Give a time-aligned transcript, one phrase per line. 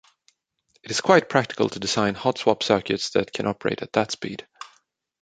[0.81, 4.47] It is quite practical to design hot-swap circuits that can operate at that speed.